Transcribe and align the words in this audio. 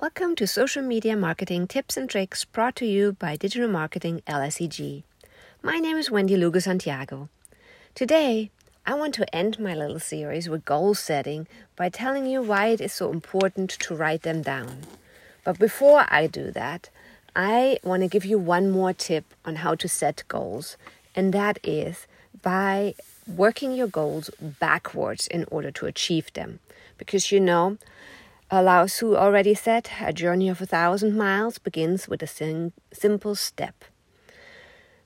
Welcome 0.00 0.34
to 0.36 0.46
Social 0.46 0.82
Media 0.82 1.14
Marketing 1.14 1.66
Tips 1.66 1.98
and 1.98 2.08
Tricks 2.08 2.46
brought 2.46 2.74
to 2.76 2.86
you 2.86 3.12
by 3.12 3.36
Digital 3.36 3.68
Marketing 3.68 4.22
LSEG. 4.26 5.02
My 5.62 5.76
name 5.76 5.98
is 5.98 6.10
Wendy 6.10 6.38
Lugo 6.38 6.58
Santiago. 6.58 7.28
Today, 7.94 8.50
I 8.86 8.94
want 8.94 9.12
to 9.16 9.36
end 9.36 9.58
my 9.58 9.74
little 9.74 10.00
series 10.00 10.48
with 10.48 10.64
goal 10.64 10.94
setting 10.94 11.46
by 11.76 11.90
telling 11.90 12.24
you 12.24 12.40
why 12.40 12.68
it 12.68 12.80
is 12.80 12.94
so 12.94 13.10
important 13.10 13.68
to 13.68 13.94
write 13.94 14.22
them 14.22 14.40
down. 14.40 14.84
But 15.44 15.58
before 15.58 16.06
I 16.08 16.26
do 16.28 16.50
that, 16.52 16.88
I 17.36 17.78
want 17.82 18.02
to 18.02 18.08
give 18.08 18.24
you 18.24 18.38
one 18.38 18.70
more 18.70 18.94
tip 18.94 19.26
on 19.44 19.56
how 19.56 19.74
to 19.74 19.86
set 19.86 20.24
goals, 20.28 20.78
and 21.14 21.34
that 21.34 21.58
is 21.62 22.06
by 22.40 22.94
working 23.26 23.74
your 23.74 23.86
goals 23.86 24.30
backwards 24.40 25.26
in 25.26 25.44
order 25.50 25.70
to 25.72 25.84
achieve 25.84 26.32
them. 26.32 26.60
Because 26.96 27.30
you 27.30 27.38
know, 27.38 27.76
Lao 28.52 28.86
Tzu 28.86 29.14
already 29.16 29.54
said, 29.54 29.88
a 30.00 30.12
journey 30.12 30.48
of 30.48 30.60
a 30.60 30.66
thousand 30.66 31.16
miles 31.16 31.58
begins 31.58 32.08
with 32.08 32.20
a 32.22 32.26
sim- 32.26 32.72
simple 32.92 33.36
step. 33.36 33.84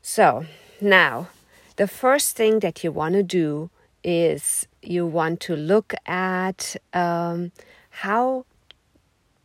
So, 0.01 0.47
now, 0.81 1.29
the 1.77 1.87
first 1.87 2.37
thing 2.37 2.61
that 2.61 2.83
you 2.83 2.91
want 2.91 3.15
to 3.15 3.23
do 3.23 3.71
is 4.03 4.67
you 4.83 5.07
want 5.07 5.41
to 5.41 5.57
look 5.57 5.93
at 6.07 6.77
um, 6.95 7.53
how 7.91 8.47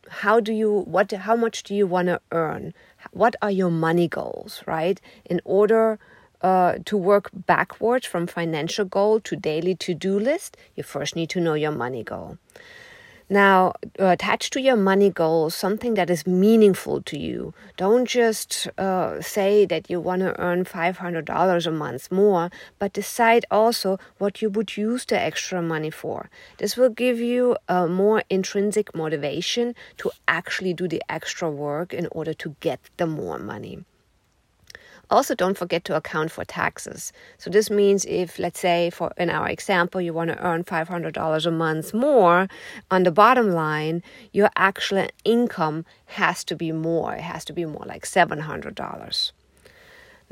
how 0.08 0.40
do 0.40 0.52
you 0.52 0.70
what 0.72 1.12
how 1.12 1.36
much 1.36 1.62
do 1.62 1.74
you 1.74 1.86
want 1.86 2.08
to 2.08 2.20
earn? 2.32 2.74
What 3.12 3.36
are 3.42 3.50
your 3.50 3.70
money 3.70 4.08
goals 4.08 4.62
right? 4.66 5.00
In 5.24 5.40
order 5.44 5.98
uh, 6.42 6.78
to 6.86 6.96
work 6.96 7.30
backwards 7.34 8.06
from 8.06 8.26
financial 8.26 8.84
goal 8.84 9.20
to 9.20 9.36
daily 9.36 9.74
to-do 9.74 10.18
list 10.18 10.56
you 10.74 10.82
first 10.82 11.14
need 11.14 11.28
to 11.30 11.40
know 11.40 11.54
your 11.54 11.72
money 11.72 12.02
goal 12.02 12.38
now, 13.32 13.74
uh, 14.00 14.06
attach 14.06 14.50
to 14.50 14.60
your 14.60 14.74
money 14.74 15.08
goals 15.08 15.54
something 15.54 15.94
that 15.94 16.10
is 16.10 16.26
meaningful 16.26 17.00
to 17.02 17.16
you. 17.16 17.54
Don't 17.76 18.04
just 18.04 18.66
uh, 18.76 19.22
say 19.22 19.64
that 19.66 19.88
you 19.88 20.00
want 20.00 20.22
to 20.22 20.38
earn 20.40 20.64
$500 20.64 21.66
a 21.66 21.70
month 21.70 22.10
more, 22.10 22.50
but 22.80 22.92
decide 22.92 23.46
also 23.48 24.00
what 24.18 24.42
you 24.42 24.50
would 24.50 24.76
use 24.76 25.04
the 25.04 25.16
extra 25.16 25.62
money 25.62 25.90
for. 25.90 26.28
This 26.58 26.76
will 26.76 26.90
give 26.90 27.20
you 27.20 27.56
a 27.68 27.86
more 27.86 28.24
intrinsic 28.28 28.96
motivation 28.96 29.76
to 29.98 30.10
actually 30.26 30.74
do 30.74 30.88
the 30.88 31.02
extra 31.08 31.48
work 31.48 31.94
in 31.94 32.08
order 32.10 32.34
to 32.34 32.56
get 32.58 32.80
the 32.96 33.06
more 33.06 33.38
money. 33.38 33.84
Also, 35.10 35.34
don't 35.34 35.58
forget 35.58 35.84
to 35.84 35.96
account 35.96 36.30
for 36.30 36.44
taxes. 36.44 37.12
So 37.36 37.50
this 37.50 37.68
means 37.68 38.04
if, 38.04 38.38
let's 38.38 38.60
say, 38.60 38.90
for 38.90 39.12
in 39.16 39.28
our 39.28 39.48
example, 39.48 40.00
you 40.00 40.12
want 40.12 40.30
to 40.30 40.38
earn 40.44 40.62
$500 40.62 41.46
a 41.46 41.50
month 41.50 41.92
more 41.92 42.46
on 42.92 43.02
the 43.02 43.10
bottom 43.10 43.50
line, 43.50 44.04
your 44.32 44.50
actual 44.54 45.08
income 45.24 45.84
has 46.06 46.44
to 46.44 46.54
be 46.54 46.70
more. 46.70 47.14
It 47.14 47.22
has 47.22 47.44
to 47.46 47.52
be 47.52 47.64
more 47.64 47.84
like 47.86 48.04
$700. 48.04 49.32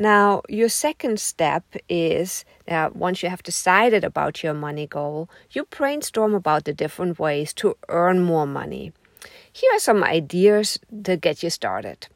Now, 0.00 0.42
your 0.48 0.68
second 0.68 1.18
step 1.18 1.64
is 1.88 2.44
uh, 2.68 2.90
once 2.94 3.20
you 3.24 3.28
have 3.28 3.42
decided 3.42 4.04
about 4.04 4.44
your 4.44 4.54
money 4.54 4.86
goal, 4.86 5.28
you 5.50 5.64
brainstorm 5.64 6.34
about 6.34 6.64
the 6.64 6.72
different 6.72 7.18
ways 7.18 7.52
to 7.54 7.76
earn 7.88 8.22
more 8.22 8.46
money. 8.46 8.92
Here 9.52 9.74
are 9.74 9.80
some 9.80 10.04
ideas 10.04 10.78
to 11.02 11.16
get 11.16 11.42
you 11.42 11.50
started. 11.50 12.06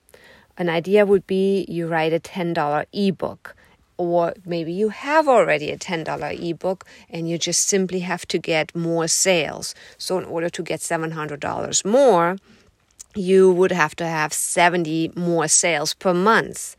An 0.59 0.69
idea 0.69 1.07
would 1.07 1.27
be 1.27 1.65
you 1.69 1.87
write 1.87 2.13
a 2.13 2.21
$10 2.21 2.85
ebook, 2.93 3.57
or 3.97 4.35
maybe 4.45 4.73
you 4.73 4.91
have 4.91 5.29
already 5.29 5.71
a 5.71 5.79
$10 5.79 6.51
ebook 6.51 6.85
and 7.09 7.29
you 7.29 7.39
just 7.39 7.69
simply 7.69 8.01
have 8.01 8.27
to 8.27 8.39
get 8.39 8.75
more 8.75 9.09
sales. 9.09 9.75
So, 9.99 10.19
in 10.19 10.25
order 10.25 10.51
to 10.51 10.63
get 10.63 10.81
$700 10.81 11.85
more, 11.85 12.37
you 13.15 13.51
would 13.53 13.73
have 13.73 13.95
to 13.97 14.07
have 14.07 14.33
70 14.33 15.13
more 15.17 15.49
sales 15.49 15.95
per 15.95 16.15
month. 16.15 16.77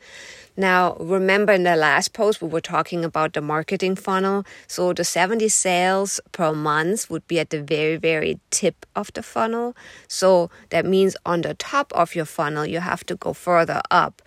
Now, 0.55 0.95
remember 0.99 1.51
in 1.51 1.63
the 1.63 1.75
last 1.75 2.13
post, 2.13 2.41
we 2.41 2.47
were 2.47 2.61
talking 2.61 3.03
about 3.03 3.33
the 3.33 3.41
marketing 3.41 3.95
funnel. 3.95 4.45
So 4.67 4.93
the 4.93 5.03
70 5.03 5.49
sales 5.49 6.19
per 6.31 6.53
month 6.53 7.09
would 7.09 7.27
be 7.27 7.39
at 7.39 7.49
the 7.49 7.61
very, 7.61 7.97
very 7.97 8.39
tip 8.51 8.85
of 8.95 9.11
the 9.13 9.23
funnel. 9.23 9.75
So 10.07 10.51
that 10.69 10.85
means 10.85 11.15
on 11.25 11.41
the 11.41 11.55
top 11.55 11.91
of 11.93 12.13
your 12.13 12.25
funnel, 12.25 12.65
you 12.65 12.79
have 12.79 13.03
to 13.07 13.15
go 13.15 13.33
further 13.33 13.81
up, 13.89 14.21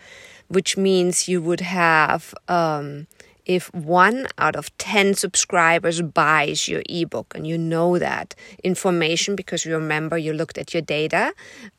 which 0.48 0.76
means 0.76 1.28
you 1.28 1.41
would 1.41 1.60
have, 1.60 2.34
um, 2.48 3.06
if 3.44 3.72
one 3.72 4.26
out 4.38 4.56
of 4.56 4.76
10 4.78 5.14
subscribers 5.14 6.03
buys 6.03 6.66
your 6.66 6.82
ebook 6.88 7.32
and 7.37 7.47
you 7.47 7.56
know 7.56 7.97
that 7.97 8.34
information 8.64 9.37
because 9.37 9.64
you 9.64 9.72
remember 9.72 10.19
you 10.19 10.32
looked 10.32 10.58
at 10.58 10.75
your 10.75 10.82
data 10.82 11.32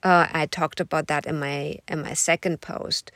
uh, 0.03 0.27
i 0.31 0.45
talked 0.45 0.79
about 0.79 1.07
that 1.07 1.25
in 1.25 1.37
my 1.37 1.77
in 1.89 2.01
my 2.01 2.13
second 2.13 2.61
post 2.61 3.11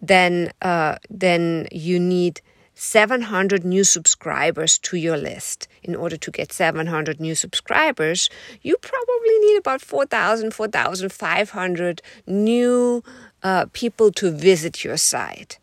then 0.00 0.52
uh, 0.62 0.96
then 1.10 1.68
you 1.72 1.98
need 1.98 2.40
700 2.74 3.64
new 3.64 3.82
subscribers 3.82 4.78
to 4.78 4.96
your 4.96 5.16
list. 5.16 5.66
In 5.82 5.96
order 5.96 6.16
to 6.16 6.30
get 6.30 6.52
700 6.52 7.18
new 7.18 7.34
subscribers, 7.34 8.30
you 8.62 8.76
probably 8.76 9.38
need 9.40 9.56
about 9.58 9.80
4,000, 9.80 10.54
4,500 10.54 12.02
new 12.28 13.02
uh, 13.42 13.66
people 13.72 14.12
to 14.12 14.30
visit 14.30 14.84
your 14.84 14.96
site. 14.96 15.58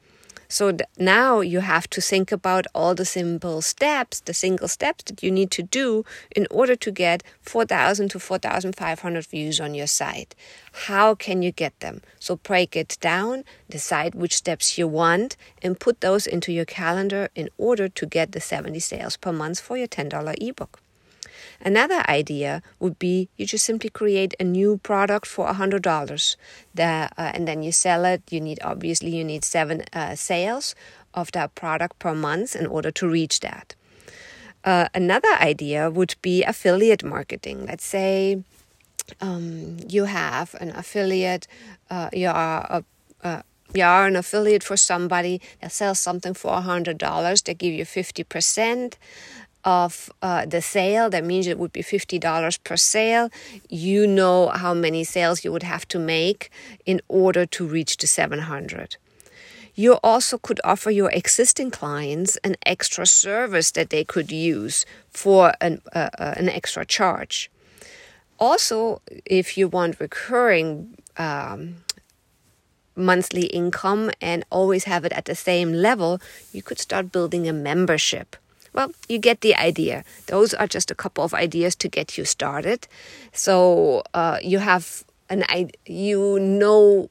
So 0.48 0.72
th- 0.72 0.90
now 0.98 1.42
you 1.42 1.60
have 1.60 1.90
to 1.92 2.02
think 2.02 2.32
about 2.32 2.66
all 2.74 2.96
the 2.96 3.06
simple 3.06 3.62
steps, 3.62 4.20
the 4.22 4.34
single 4.34 4.68
steps 4.68 5.04
that 5.06 5.24
you 5.24 5.32
need 5.32 5.52
to 5.52 5.64
do 5.64 6.06
in 6.36 6.48
order 6.50 6.76
to 6.76 6.92
get 6.92 7.24
4,000 7.42 8.10
to 8.10 8.20
4,500 8.20 9.26
views 9.28 9.60
on 9.60 9.74
your 9.74 9.88
site. 9.88 10.36
How 10.88 11.16
can 11.16 11.42
you 11.42 11.52
get 11.52 11.80
them? 11.80 12.02
So 12.20 12.38
break 12.38 12.76
it 12.76 12.98
down, 13.02 13.44
decide 13.70 14.16
which 14.16 14.36
steps 14.36 14.78
you 14.78 14.88
want, 14.88 15.38
and 15.62 15.80
put 15.80 16.02
those 16.02 16.28
into 16.28 16.52
your 16.52 16.66
calendar 16.66 17.30
in 17.36 17.50
order 17.58 17.88
to 17.90 18.06
get 18.06 18.32
the 18.32 18.42
70 18.42 18.80
sales 18.80 19.18
per 19.18 19.32
month 19.32 19.60
for 19.60 19.78
your 19.78 19.88
$10 19.88 20.36
ebook. 20.42 20.82
Another 21.62 22.04
idea 22.10 22.62
would 22.80 22.98
be 23.00 23.30
you 23.38 23.46
just 23.46 23.66
simply 23.66 23.90
create 23.90 24.34
a 24.40 24.44
new 24.44 24.78
product 24.78 25.26
for 25.26 25.48
$100 25.48 26.36
uh, 26.78 27.08
and 27.18 27.48
then 27.48 27.64
you 27.64 27.72
sell 27.72 28.06
it. 28.06 28.22
You 28.30 28.42
need, 28.42 28.60
obviously, 28.64 29.16
you 29.16 29.24
need 29.24 29.44
seven 29.44 29.84
uh, 29.94 30.16
sales 30.16 30.76
of 31.14 31.32
that 31.32 31.56
product 31.56 32.00
per 32.00 32.14
month 32.14 32.56
in 32.56 32.66
order 32.66 32.92
to 32.92 33.08
reach 33.08 33.40
that. 33.40 33.76
Uh, 34.64 34.88
another 34.94 35.34
idea 35.40 35.90
would 35.90 36.16
be 36.22 36.44
affiliate 36.44 37.04
marketing. 37.04 37.66
Let's 37.66 37.86
say 37.86 38.44
um, 39.22 39.78
you 39.88 40.06
have 40.06 40.56
an 40.60 40.72
affiliate, 40.72 41.48
uh, 41.90 42.10
you 42.12 42.30
are 42.30 42.66
a 42.70 42.84
you 43.76 43.84
are 43.84 44.08
an 44.08 44.16
affiliate 44.16 44.64
for 44.64 44.78
somebody 44.78 45.42
that 45.62 45.72
sells 45.72 46.00
something 46.00 46.34
for 46.34 46.52
$100, 46.52 47.44
they 47.44 47.54
give 47.54 47.74
you 47.74 47.84
50% 47.84 48.94
of 49.66 50.12
uh, 50.22 50.46
the 50.46 50.62
sale. 50.62 51.10
That 51.10 51.26
means 51.26 51.48
it 51.48 51.58
would 51.58 51.74
be 51.74 51.82
$50 51.82 52.64
per 52.64 52.78
sale. 52.78 53.30
You 53.68 54.08
know 54.08 54.50
how 54.50 54.74
many 54.74 55.04
sales 55.04 55.44
you 55.44 55.52
would 55.52 55.64
have 55.64 55.88
to 55.90 56.00
make 56.00 56.52
in 56.86 57.02
order 57.08 57.46
to 57.48 57.66
reach 57.66 57.98
the 57.98 58.08
700. 58.08 58.98
You 59.74 59.94
also 60.04 60.38
could 60.38 60.62
offer 60.64 60.90
your 60.90 61.12
existing 61.12 61.72
clients 61.72 62.38
an 62.38 62.56
extra 62.66 63.06
service 63.06 63.72
that 63.72 63.90
they 63.90 64.06
could 64.06 64.32
use 64.32 64.86
for 65.10 65.54
an, 65.60 65.82
uh, 65.94 66.10
uh, 66.18 66.34
an 66.38 66.48
extra 66.48 66.86
charge. 66.86 67.52
Also, 68.40 69.02
if 69.26 69.58
you 69.58 69.68
want 69.68 70.00
recurring 70.00 70.98
um, 71.18 71.76
monthly 72.96 73.48
income 73.48 74.12
and 74.22 74.46
always 74.50 74.86
have 74.86 75.04
it 75.04 75.12
at 75.12 75.26
the 75.26 75.36
same 75.36 75.74
level, 75.74 76.22
you 76.54 76.62
could 76.62 76.80
start 76.80 77.12
building 77.12 77.48
a 77.48 77.54
membership. 77.54 78.38
Well, 78.76 78.92
you 79.08 79.20
get 79.20 79.40
the 79.40 79.56
idea. 79.56 80.04
Those 80.28 80.54
are 80.54 80.68
just 80.68 80.92
a 80.92 80.96
couple 80.96 81.24
of 81.24 81.34
ideas 81.34 81.78
to 81.78 81.88
get 81.88 82.18
you 82.18 82.26
started. 82.26 82.88
So 83.32 84.04
uh, 84.14 84.38
you 84.44 84.60
have 84.60 85.06
an 85.30 85.46
you 85.86 86.38
know 86.40 87.10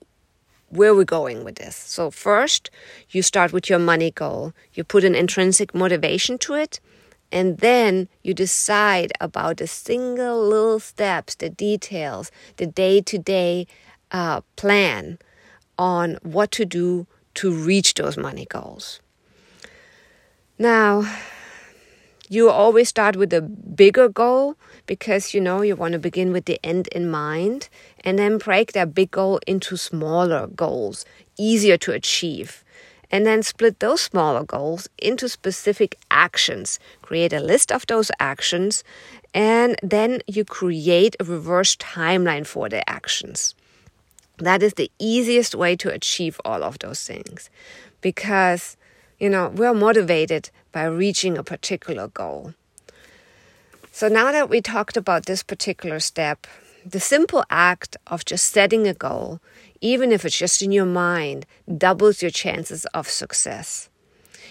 where 0.68 0.94
we're 0.94 1.04
going 1.04 1.42
with 1.42 1.54
this. 1.54 1.74
So 1.74 2.10
first, 2.10 2.70
you 3.10 3.22
start 3.22 3.52
with 3.52 3.70
your 3.70 3.78
money 3.78 4.10
goal. 4.10 4.52
You 4.74 4.84
put 4.84 5.04
an 5.04 5.14
intrinsic 5.14 5.74
motivation 5.74 6.36
to 6.38 6.54
it, 6.54 6.80
and 7.32 7.58
then 7.58 8.08
you 8.22 8.34
decide 8.34 9.12
about 9.18 9.56
the 9.56 9.66
single 9.66 10.46
little 10.46 10.80
steps, 10.80 11.34
the 11.34 11.48
details, 11.48 12.30
the 12.58 12.66
day-to-day 12.66 13.66
uh, 14.10 14.42
plan 14.56 15.18
on 15.78 16.18
what 16.22 16.50
to 16.52 16.66
do 16.66 17.06
to 17.34 17.50
reach 17.50 17.94
those 17.94 18.18
money 18.18 18.46
goals. 18.50 19.00
Now, 20.58 21.04
you 22.28 22.50
always 22.50 22.88
start 22.88 23.16
with 23.16 23.32
a 23.32 23.42
bigger 23.42 24.08
goal 24.08 24.56
because 24.86 25.34
you 25.34 25.40
know 25.40 25.62
you 25.62 25.76
want 25.76 25.92
to 25.92 25.98
begin 25.98 26.32
with 26.32 26.46
the 26.46 26.58
end 26.64 26.88
in 26.88 27.10
mind 27.10 27.68
and 28.04 28.18
then 28.18 28.38
break 28.38 28.72
that 28.72 28.94
big 28.94 29.10
goal 29.10 29.40
into 29.46 29.76
smaller 29.76 30.46
goals, 30.48 31.04
easier 31.38 31.76
to 31.78 31.92
achieve. 31.92 32.64
And 33.10 33.24
then 33.26 33.42
split 33.42 33.78
those 33.78 34.00
smaller 34.00 34.44
goals 34.44 34.88
into 34.98 35.28
specific 35.28 35.96
actions. 36.10 36.80
Create 37.02 37.32
a 37.32 37.38
list 37.40 37.70
of 37.70 37.86
those 37.86 38.10
actions 38.18 38.82
And 39.34 39.76
then 39.82 40.20
you 40.28 40.44
create 40.44 41.16
a 41.18 41.24
reverse 41.24 41.76
timeline 41.76 42.46
for 42.46 42.68
the 42.68 42.88
actions. 42.88 43.54
That 44.38 44.62
is 44.62 44.74
the 44.74 44.90
easiest 44.98 45.54
way 45.54 45.76
to 45.76 45.90
achieve 45.92 46.40
all 46.44 46.62
of 46.62 46.78
those 46.78 47.04
things 47.04 47.50
because, 48.00 48.76
you 49.24 49.30
know, 49.30 49.48
we're 49.48 49.72
motivated 49.72 50.50
by 50.70 50.84
reaching 50.84 51.38
a 51.38 51.42
particular 51.42 52.08
goal. 52.08 52.52
So 53.90 54.06
now 54.06 54.30
that 54.30 54.50
we 54.50 54.60
talked 54.60 54.98
about 54.98 55.24
this 55.24 55.42
particular 55.42 55.98
step, 55.98 56.46
the 56.84 57.00
simple 57.00 57.42
act 57.48 57.96
of 58.06 58.26
just 58.26 58.52
setting 58.52 58.86
a 58.86 58.92
goal, 58.92 59.40
even 59.80 60.12
if 60.12 60.26
it's 60.26 60.36
just 60.36 60.60
in 60.60 60.72
your 60.72 60.84
mind, 60.84 61.46
doubles 61.78 62.20
your 62.20 62.30
chances 62.30 62.84
of 62.92 63.08
success. 63.08 63.88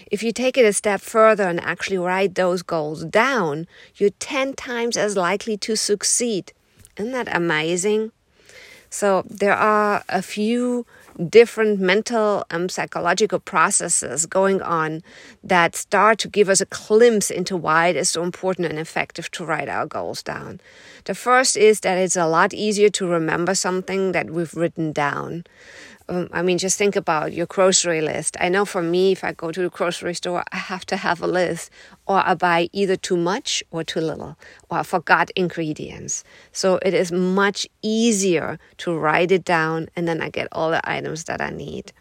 If 0.10 0.24
you 0.24 0.32
take 0.32 0.58
it 0.58 0.66
a 0.66 0.74
step 0.74 1.02
further 1.02 1.48
and 1.48 1.60
actually 1.60 2.00
write 2.00 2.34
those 2.34 2.64
goals 2.64 3.06
down, 3.06 3.68
you're 3.98 4.18
10 4.18 4.54
times 4.56 4.98
as 4.98 5.16
likely 5.16 5.56
to 5.58 5.76
succeed. 5.76 6.52
Isn't 6.98 7.12
that 7.12 7.30
amazing? 7.32 8.12
So, 8.94 9.24
there 9.28 9.56
are 9.56 10.04
a 10.08 10.22
few 10.22 10.86
different 11.28 11.80
mental 11.80 12.46
and 12.52 12.70
psychological 12.70 13.40
processes 13.40 14.28
going 14.28 14.62
on 14.62 15.02
that 15.44 15.76
start 15.76 16.20
to 16.20 16.28
give 16.28 16.48
us 16.48 16.62
a 16.62 16.68
glimpse 16.68 17.32
into 17.32 17.58
why 17.58 17.88
it 17.88 17.96
is 17.96 18.12
so 18.12 18.22
important 18.22 18.68
and 18.70 18.78
effective 18.78 19.32
to 19.32 19.46
write 19.46 19.68
our 19.68 19.88
goals 19.88 20.22
down. 20.22 20.62
The 21.06 21.16
first 21.16 21.58
is 21.58 21.80
that 21.80 21.98
it's 21.98 22.16
a 22.16 22.28
lot 22.28 22.54
easier 22.54 22.90
to 22.90 23.08
remember 23.08 23.56
something 23.56 24.12
that 24.12 24.30
we've 24.30 24.54
written 24.54 24.92
down. 24.92 25.46
Um, 26.10 26.28
I 26.34 26.42
mean, 26.42 26.58
just 26.58 26.78
think 26.78 26.96
about 26.96 27.32
your 27.32 27.46
grocery 27.46 28.02
list. 28.02 28.36
I 28.40 28.50
know 28.50 28.66
for 28.66 28.82
me, 28.82 29.14
if 29.14 29.24
I 29.24 29.32
go 29.32 29.52
to 29.52 29.62
the 29.62 29.70
grocery 29.70 30.14
store, 30.14 30.44
I 30.52 30.58
have 30.58 30.86
to 30.88 30.98
have 30.98 31.22
a 31.22 31.28
list, 31.28 31.72
or 32.06 32.22
I 32.26 32.34
buy 32.34 32.70
either 32.74 32.98
too 32.98 33.16
much 33.16 33.64
or 33.72 33.84
too 33.86 34.02
little, 34.02 34.38
or 34.70 34.80
I 34.80 34.84
forgot 34.84 35.32
ingredients. 35.36 36.24
So 36.52 36.80
it 36.86 36.94
is 36.94 37.12
much 37.12 37.68
easier 37.82 38.60
to 38.80 38.98
write 38.98 39.32
it 39.32 39.46
down, 39.46 39.88
and 39.96 40.08
then 40.08 40.22
I 40.22 40.30
get 40.30 40.50
all 40.52 40.72
the 40.72 40.88
items 40.90 41.24
that 41.26 41.40
I 41.40 41.52
need. 41.52 41.94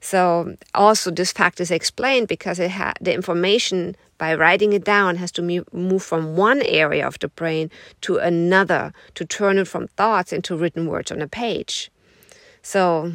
So 0.00 0.56
also, 0.74 1.10
this 1.10 1.32
fact 1.32 1.60
is 1.60 1.70
explained 1.70 2.28
because 2.28 2.58
it 2.58 2.70
ha- 2.70 2.94
the 3.00 3.12
information 3.12 3.94
by 4.16 4.34
writing 4.34 4.72
it 4.72 4.84
down 4.84 5.16
has 5.16 5.32
to 5.32 5.42
move 5.42 6.02
from 6.02 6.36
one 6.36 6.62
area 6.62 7.06
of 7.06 7.18
the 7.18 7.28
brain 7.28 7.70
to 8.02 8.16
another 8.16 8.92
to 9.14 9.24
turn 9.24 9.58
it 9.58 9.68
from 9.68 9.88
thoughts 9.88 10.32
into 10.32 10.56
written 10.56 10.86
words 10.86 11.12
on 11.12 11.20
a 11.20 11.28
page. 11.28 11.90
So 12.62 13.12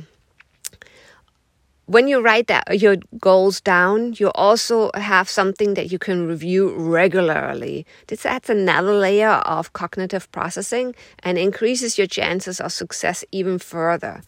when 1.86 2.08
you 2.08 2.22
write 2.22 2.48
that 2.48 2.80
your 2.80 2.96
goals 3.20 3.60
down, 3.60 4.14
you 4.18 4.32
also 4.32 4.90
have 4.96 5.30
something 5.30 5.74
that 5.74 5.92
you 5.92 6.00
can 6.00 6.28
review 6.28 6.74
regularly. 6.76 7.86
This 8.08 8.26
adds 8.26 8.50
another 8.50 8.94
layer 8.94 9.42
of 9.46 9.74
cognitive 9.74 10.32
processing 10.32 10.96
and 11.20 11.38
increases 11.38 11.98
your 11.98 12.08
chances 12.08 12.62
of 12.62 12.72
success 12.72 13.26
even 13.32 13.60
further. 13.60 14.22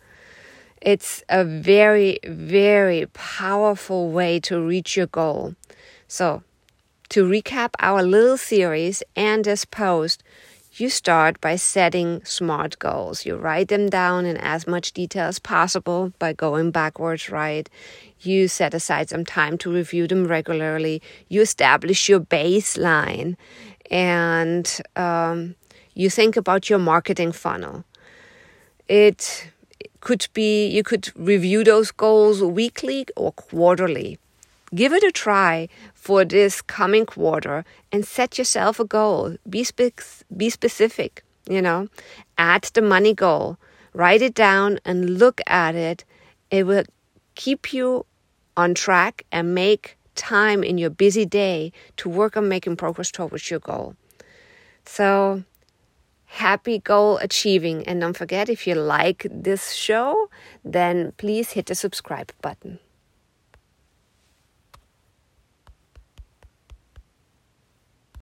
It's 0.81 1.23
a 1.29 1.45
very, 1.45 2.19
very 2.25 3.05
powerful 3.13 4.09
way 4.09 4.39
to 4.41 4.61
reach 4.61 4.97
your 4.97 5.07
goal. 5.07 5.55
So, 6.07 6.43
to 7.09 7.25
recap 7.25 7.69
our 7.79 8.03
little 8.03 8.37
series 8.37 9.01
and 9.15 9.45
this 9.45 9.63
post, 9.63 10.23
you 10.79 10.89
start 10.89 11.39
by 11.39 11.55
setting 11.55 12.21
SMART 12.25 12.77
goals. 12.79 13.25
You 13.25 13.35
write 13.37 13.69
them 13.69 13.89
down 13.89 14.25
in 14.25 14.37
as 14.37 14.67
much 14.67 14.91
detail 14.91 15.27
as 15.27 15.39
possible 15.39 16.11
by 16.19 16.33
going 16.33 16.71
backwards, 16.71 17.29
right? 17.29 17.69
You 18.21 18.47
set 18.47 18.73
aside 18.73 19.09
some 19.09 19.25
time 19.25 19.57
to 19.59 19.71
review 19.71 20.07
them 20.07 20.27
regularly. 20.27 21.01
You 21.29 21.41
establish 21.41 22.09
your 22.09 22.19
baseline 22.19 23.37
and 23.89 24.81
um, 24.95 25.55
you 25.93 26.09
think 26.09 26.35
about 26.35 26.69
your 26.69 26.79
marketing 26.79 27.31
funnel. 27.31 27.85
It 28.87 29.51
could 30.01 30.27
be 30.33 30.67
you 30.67 30.83
could 30.83 31.11
review 31.15 31.63
those 31.63 31.91
goals 31.91 32.41
weekly 32.41 33.05
or 33.15 33.31
quarterly. 33.31 34.19
Give 34.73 34.93
it 34.93 35.03
a 35.03 35.11
try 35.11 35.69
for 36.05 36.23
this 36.23 36.61
coming 36.61 37.03
quarter 37.03 37.65
and 37.91 38.05
set 38.05 38.37
yourself 38.37 38.79
a 38.79 38.85
goal. 38.85 39.37
Be, 39.49 39.63
spe- 39.63 40.21
be 40.37 40.51
specific, 40.51 41.23
you 41.49 41.63
know. 41.63 41.87
Add 42.37 42.69
the 42.75 42.83
money 42.83 43.15
goal, 43.15 43.57
write 43.91 44.21
it 44.21 44.35
down 44.35 44.77
and 44.85 45.17
look 45.17 45.41
at 45.47 45.73
it. 45.73 46.05
It 46.51 46.67
will 46.67 46.83
keep 47.33 47.73
you 47.73 48.05
on 48.55 48.75
track 48.75 49.25
and 49.31 49.55
make 49.55 49.97
time 50.13 50.63
in 50.63 50.77
your 50.77 50.91
busy 50.91 51.25
day 51.25 51.71
to 51.97 52.07
work 52.07 52.37
on 52.37 52.47
making 52.47 52.75
progress 52.75 53.09
towards 53.09 53.49
your 53.49 53.59
goal. 53.59 53.95
So, 54.85 55.43
happy 56.25 56.77
goal 56.77 57.17
achieving. 57.17 57.81
And 57.87 58.01
don't 58.01 58.15
forget, 58.15 58.47
if 58.47 58.67
you 58.67 58.75
like 58.75 59.25
this 59.31 59.71
show, 59.71 60.29
then 60.63 61.13
please 61.17 61.53
hit 61.53 61.65
the 61.65 61.73
subscribe 61.73 62.31
button. 62.43 62.77